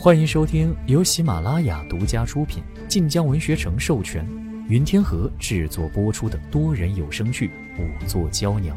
[0.00, 4.24] 欢迎收听由喜马拉雅独家出品、晋江文学城授权、
[4.68, 7.48] 云天河制作播出的多人有声剧
[7.82, 8.76] 《五座娇娘》，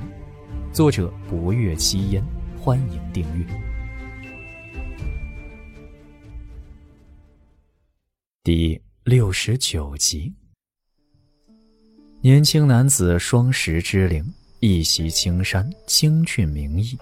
[0.74, 2.24] 作者：博月七烟。
[2.60, 3.46] 欢迎订阅。
[8.44, 10.34] 第六十九集，
[12.22, 14.26] 年轻男子双十之龄，
[14.60, 16.98] 一袭青衫，清俊明逸，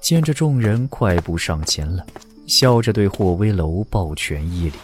[0.00, 2.02] 见着众人，快步上前来。
[2.50, 4.76] 笑着对霍威楼抱拳一礼，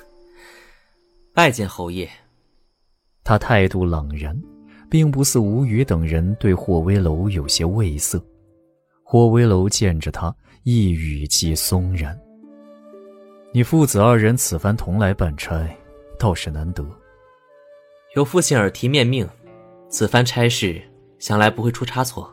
[1.34, 2.08] 拜见侯爷。
[3.22, 4.34] 他态度冷然，
[4.88, 8.24] 并不似吴语等人对霍威楼有些畏色。
[9.04, 12.18] 霍威楼见着他，一语即松然
[13.52, 15.68] ：“你父子二人此番同来办差，
[16.18, 16.82] 倒是难得。
[18.14, 19.28] 有父亲耳提面命，
[19.90, 20.80] 此番差事
[21.18, 22.32] 想来不会出差错。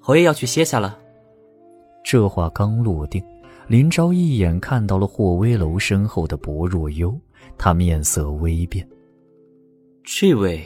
[0.00, 1.00] 侯爷要去歇下了。”
[2.14, 3.20] 这话刚落定，
[3.66, 7.12] 林昭一眼看到了霍威楼身后的薄若幽，
[7.58, 8.88] 他面色微变。
[10.04, 10.64] 这位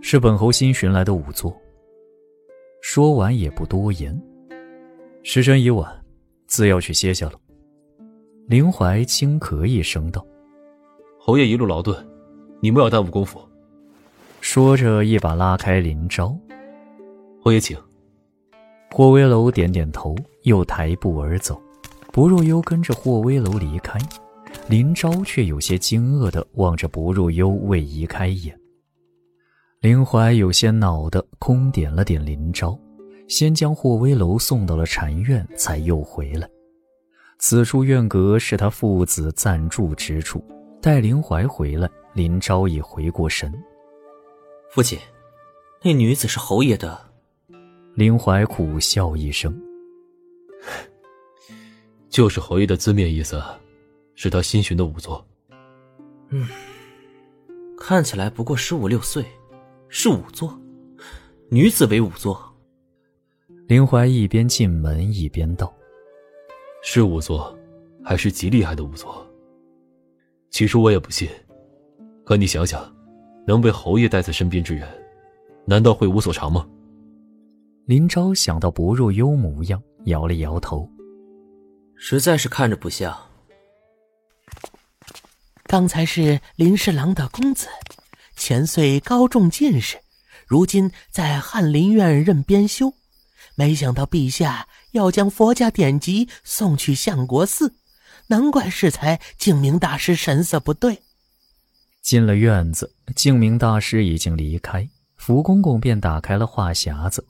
[0.00, 1.52] 是本侯新寻来的仵作。
[2.82, 4.16] 说完也不多言。
[5.24, 5.92] 时辰已晚，
[6.46, 7.32] 自要去歇下了。
[8.46, 10.24] 林怀轻咳一声道
[11.18, 11.96] ：“侯爷一路劳顿，
[12.60, 13.40] 你莫要耽误功夫。”
[14.40, 16.32] 说着，一把拉开林昭
[17.42, 17.76] ：“侯爷请。”
[18.94, 21.58] 霍威楼点点头，又抬步而走。
[22.12, 23.98] 薄若幽跟着霍威楼离开，
[24.68, 28.54] 林昭却有些惊愕地望着薄若幽未移开眼。
[29.80, 32.78] 林怀有些恼的空点了点林昭，
[33.28, 36.46] 先将霍威楼送到了禅院，才又回来。
[37.38, 40.44] 此处院阁是他父子暂住之处。
[40.82, 43.50] 待林怀回来，林昭已回过神。
[44.70, 44.98] 父亲，
[45.82, 47.11] 那女子是侯爷的。
[47.94, 49.54] 林怀苦笑一声
[52.08, 53.42] ：“就是侯爷的字面意思，
[54.14, 55.22] 是他新寻的仵作。
[56.30, 56.48] 嗯，
[57.76, 59.22] 看起来不过十五六岁，
[59.90, 60.58] 是仵作，
[61.50, 62.42] 女子为仵作。”
[63.68, 65.70] 林怀一边进门一边道
[66.82, 67.54] ：“是仵作，
[68.02, 69.26] 还是极厉害的仵作？
[70.48, 71.28] 其实我也不信，
[72.24, 72.90] 可你想想，
[73.46, 74.88] 能被侯爷带在身边之人，
[75.66, 76.66] 难道会无所长吗？”
[77.84, 80.88] 林昭想到薄若幽模样，摇了摇头，
[81.96, 83.16] 实在是看着不像。
[85.64, 87.66] 刚才是林侍郎的公子，
[88.36, 89.96] 前岁高中进士，
[90.46, 92.94] 如今在翰林院任编修。
[93.56, 97.74] 没想到陛下要将佛家典籍送去相国寺，
[98.28, 101.02] 难怪适才净明大师神色不对。
[102.00, 107.26] 进了院子，净明大师已经离开，福公公便打开了话匣子。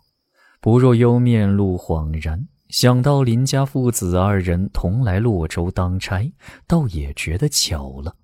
[0.62, 6.32] 不若幽面露恍然，想到林家父子二人同来洛州当差，
[6.68, 8.16] 倒也觉得巧了。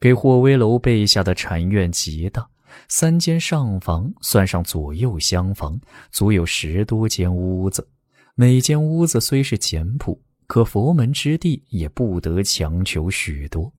[0.00, 2.50] 给霍威楼备下的禅院极大，
[2.88, 5.80] 三间上房，算上左右厢房，
[6.10, 7.88] 足有十多间屋子。
[8.34, 13.72] 每间屋子虽是简朴，可佛门之地也不得强求许多。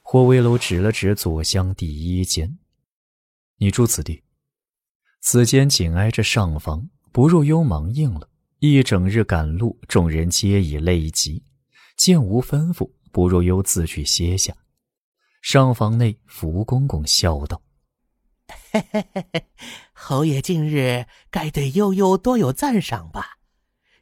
[0.00, 2.58] 霍威楼指了指左厢第一间
[3.58, 4.24] ：“你住此地。”
[5.24, 8.28] 此间紧挨着上房，不若幽忙应了。
[8.58, 11.44] 一整日赶路，众人皆已累极，
[11.96, 14.52] 见无吩咐，不若幽自去歇下。
[15.40, 17.62] 上房内，福公公笑道
[18.72, 19.46] ：“嘿嘿嘿嘿，
[19.92, 23.38] 侯爷近日该对悠悠多有赞赏吧？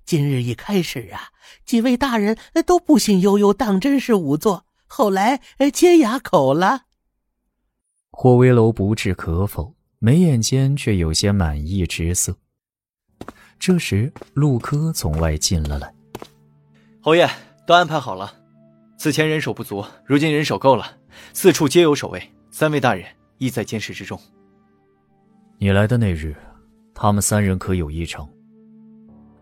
[0.06, 1.32] 今日一开始啊，
[1.66, 5.42] 几位大人都不信悠悠当真是仵作，后来
[5.72, 6.86] 皆哑口了。”
[8.10, 9.76] 霍威楼不置可否。
[10.02, 12.34] 眉眼间却有些满意之色。
[13.58, 15.94] 这时，陆柯从外进了来。
[17.02, 17.28] 侯爷，
[17.66, 18.34] 都安排好了。
[18.96, 20.96] 此前人手不足，如今人手够了，
[21.34, 23.04] 四处皆有守卫，三位大人
[23.36, 24.18] 亦在监视之中。
[25.58, 26.34] 你来的那日，
[26.94, 28.26] 他们三人可有异常？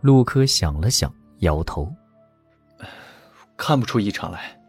[0.00, 1.88] 陆柯想了想，摇头
[3.56, 4.60] ：“看不出异常来。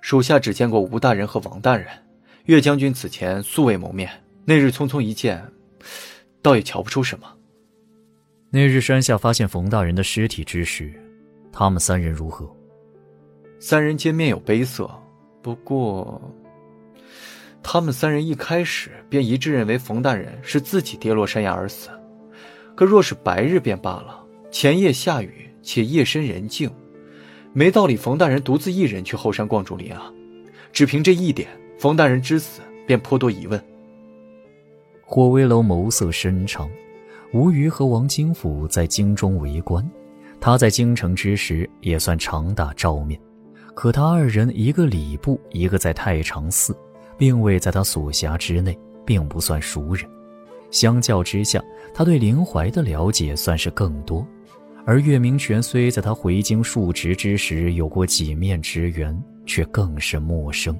[0.00, 1.86] 属下只见过吴大人和王大人，
[2.46, 4.10] 岳将军此前素未谋面。”
[4.48, 5.44] 那日匆匆一见，
[6.40, 7.26] 倒也瞧不出什么。
[8.48, 10.94] 那日山下发现冯大人的尸体之时，
[11.52, 12.48] 他们三人如何？
[13.58, 14.88] 三人皆面有悲色，
[15.42, 16.22] 不过，
[17.60, 21.88] 他们三人一开始便一致认为冯大人是自己跌落山崖而死。
[22.76, 26.70] 可若是白日便罢了，前夜下雨且夜深人静，
[27.52, 30.08] 没道理冯大人独自一人去后山逛竹林啊。
[30.72, 31.48] 只凭这一点，
[31.80, 33.60] 冯大人之死便颇多疑问。
[35.08, 36.68] 霍威楼眸色深长，
[37.32, 39.88] 吴虞和王金甫在京中为官，
[40.40, 43.18] 他在京城之时也算常打照面，
[43.72, 46.76] 可他二人一个礼部，一个在太常寺，
[47.16, 50.04] 并未在他所辖之内，并不算熟人。
[50.72, 51.62] 相较之下，
[51.94, 54.26] 他对林怀的了解算是更多。
[54.84, 59.16] 而岳明权虽在他回京述职之时有过几面之缘，
[59.46, 60.76] 却更是陌生。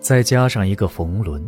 [0.00, 1.40] 再加上一个冯仑，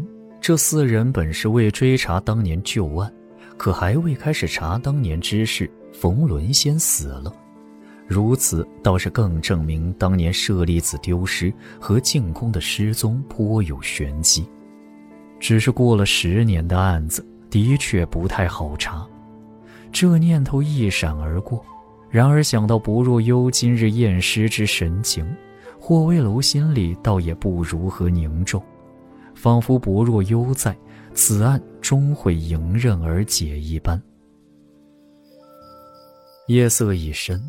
[0.42, 3.08] 这四人本是为追查当年旧案，
[3.56, 7.32] 可还未开始查当年之事，冯仑先死了。
[8.08, 14.44] 如此倒是更证明当年舍利子丢失和进宫的失踪颇有玄机。
[15.38, 19.06] 只是过了十年的案子，的确不太好查。
[19.92, 21.64] 这念头一闪而过，
[22.10, 25.24] 然而想到不若幽今日验尸之神情，
[25.78, 28.60] 霍威楼心里倒也不如何凝重，
[29.42, 30.72] 仿佛薄若幽在，
[31.16, 34.00] 此案终会迎刃而解一般。
[36.46, 37.42] 夜色已深，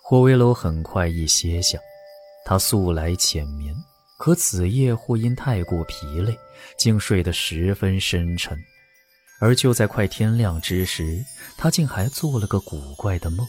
[0.00, 1.76] 霍威楼很快一歇下，
[2.46, 3.74] 他素来浅眠，
[4.16, 6.38] 可此夜或因太过疲累，
[6.78, 8.56] 竟睡得十分深沉。
[9.40, 11.18] 而就在快天亮之时，
[11.58, 13.44] 他竟还做了个古怪的梦。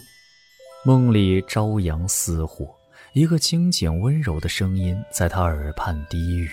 [0.83, 2.65] 梦里朝阳似火，
[3.13, 6.49] 一个清简温柔的声音在他耳畔低语：“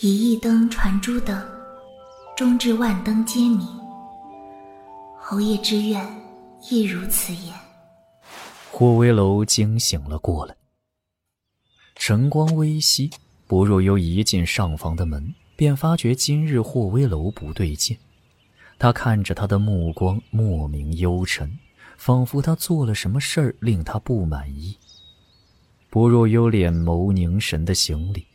[0.00, 1.40] 以一灯传诸灯，
[2.36, 3.60] 终至万灯皆明。
[5.16, 6.04] 侯爷之愿
[6.68, 7.54] 亦如此言。”
[8.72, 10.56] 霍威楼惊醒了过来。
[11.94, 13.08] 晨光微熹，
[13.46, 17.96] 薄若幽一进上房的门，便发觉今日霍威楼不对劲。
[18.80, 21.56] 他看着他的目光莫名幽沉，
[21.96, 24.76] 仿佛他做了什么事儿令他不满意。
[25.88, 28.26] 薄若幽脸眸凝神的行礼，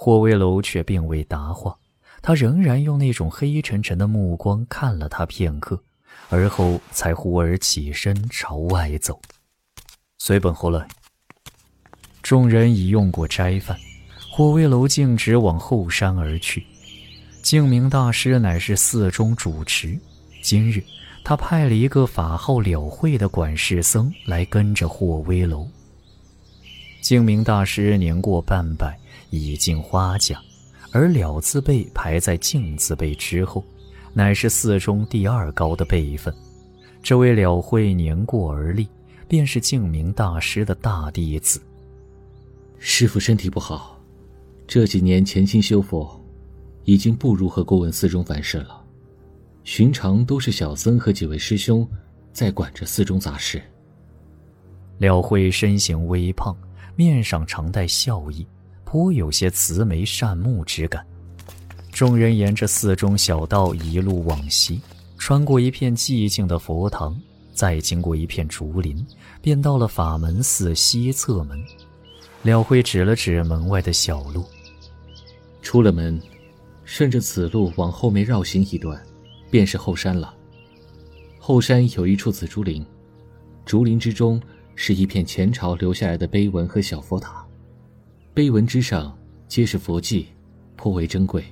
[0.00, 1.76] 霍威楼却并未答话，
[2.22, 5.82] 他仍然用那种黑沉沉的目光看了他片刻，
[6.28, 9.20] 而后才忽而起身朝外走。
[10.18, 10.86] 随本侯来。
[12.22, 13.76] 众人已用过斋饭，
[14.30, 16.64] 霍威楼径直往后山而去。
[17.42, 19.98] 净明大师乃是寺中主持，
[20.40, 20.80] 今日
[21.24, 25.68] 他派了一个法号了慧的管事僧来跟着霍威楼。
[27.00, 28.98] 净明大师年过半百，
[29.30, 30.40] 已近花甲，
[30.92, 33.64] 而了字辈排在净字辈之后，
[34.12, 36.34] 乃是寺中第二高的辈分。
[37.02, 38.86] 这位了慧年过而立，
[39.26, 41.60] 便是净明大师的大弟子。
[42.78, 43.98] 师傅身体不好，
[44.66, 46.14] 这几年潜心修佛。
[46.84, 48.82] 已经不如何过问寺中凡事了，
[49.62, 51.86] 寻常都是小僧和几位师兄
[52.32, 53.62] 在管着寺中杂事。
[54.96, 56.56] 了慧身形微胖，
[56.98, 58.44] 面上常带笑意，
[58.84, 61.06] 颇有些慈眉善目之感。
[61.92, 64.80] 众人沿着寺中小道一路往西，
[65.16, 67.16] 穿过一片寂静的佛堂，
[67.54, 69.06] 再经过一片竹林，
[69.40, 71.56] 便到了法门寺西侧门。
[72.42, 74.44] 廖慧指了指门外的小路，
[75.62, 76.20] 出了门。
[76.84, 79.00] 顺着此路往后面绕行一段，
[79.52, 80.34] 便是后山了。
[81.38, 82.84] 后山有一处紫竹林，
[83.64, 84.42] 竹林之中
[84.80, 87.44] 是一片前朝留下来的碑文和小佛塔，
[88.32, 89.12] 碑文之上
[89.48, 90.28] 皆是佛迹，
[90.76, 91.44] 颇为珍贵。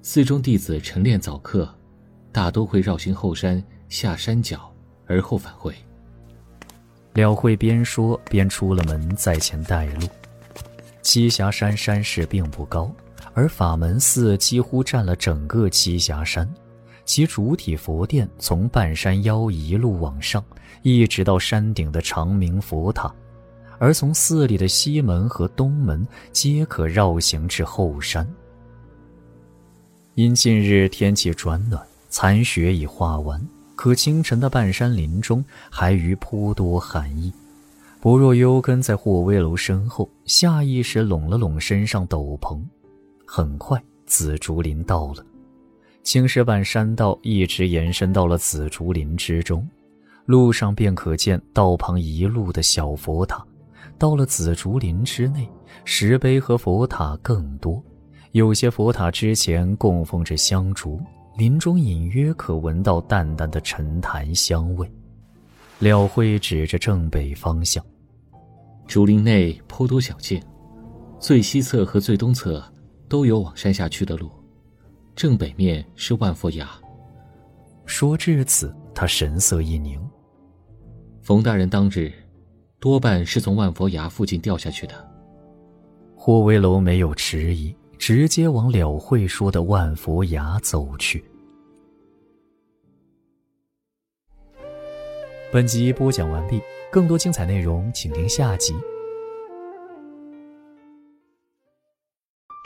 [0.00, 1.68] 寺中弟子晨练早课，
[2.32, 4.72] 大都会绕行后山下山脚，
[5.06, 5.74] 而后返回。
[7.12, 10.08] 了慧边说边出了门，在前带路。
[11.02, 12.90] 栖霞山山势并不高。
[13.34, 16.48] 而法门寺几乎占了整个栖霞山，
[17.04, 20.42] 其主体佛殿从半山腰一路往上，
[20.82, 23.12] 一直到山顶的长明佛塔，
[23.78, 28.26] 而从寺里的西门和东门皆可绕行至后山。
[30.14, 33.40] 因近日天气转暖，残雪已化完，
[33.74, 37.32] 可清晨的半山林中还余颇多寒意。
[38.00, 42.60] 薄若幽跟在霍威楼身后，下意识拢了拢身上斗篷。
[43.24, 45.24] 很快，紫竹林到了，
[46.02, 49.66] 青石板山道一直延伸到了紫竹林之中，
[50.26, 53.44] 路上便可见道旁一路的小佛塔。
[53.98, 55.48] 到了紫竹林之内，
[55.84, 57.82] 石碑和佛塔更多，
[58.32, 61.00] 有些佛塔之前供奉着香烛，
[61.36, 64.90] 林中隐约可闻到淡淡的沉檀香味。
[65.78, 67.84] 廖辉指着正北方向，
[68.88, 70.42] 竹林内颇多小径，
[71.20, 72.62] 最西侧和最东侧。
[73.08, 74.30] 都有往山下去的路，
[75.14, 76.68] 正北面是万佛崖。
[77.84, 80.00] 说至此，他神色一凝。
[81.20, 82.12] 冯大人当日
[82.80, 85.10] 多半是从万佛崖附近掉下去的。
[86.16, 91.24] 霍威楼没有迟疑，直接往了会说的万佛崖走去。
[95.52, 98.74] 本集播讲完毕，更多精彩内容请听下集。